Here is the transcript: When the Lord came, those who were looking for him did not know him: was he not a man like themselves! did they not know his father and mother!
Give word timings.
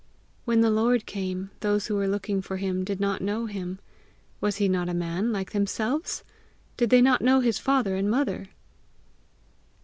When 0.45 0.61
the 0.61 0.71
Lord 0.71 1.05
came, 1.05 1.51
those 1.59 1.85
who 1.85 1.93
were 1.95 2.07
looking 2.07 2.41
for 2.41 2.57
him 2.57 2.83
did 2.83 2.99
not 2.99 3.21
know 3.21 3.45
him: 3.45 3.77
was 4.39 4.55
he 4.55 4.67
not 4.67 4.89
a 4.89 4.95
man 4.95 5.31
like 5.31 5.51
themselves! 5.51 6.23
did 6.75 6.89
they 6.89 7.03
not 7.03 7.21
know 7.21 7.39
his 7.41 7.59
father 7.59 7.95
and 7.95 8.09
mother! 8.09 8.47